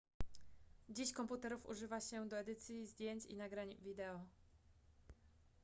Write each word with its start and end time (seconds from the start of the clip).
dziś 0.89 1.13
komputerów 1.13 1.65
używa 1.65 1.99
się 1.99 2.27
do 2.27 2.37
edycji 2.37 2.87
zdjęć 2.87 3.25
i 3.25 3.35
nagrań 3.35 3.75
wideo 3.81 4.19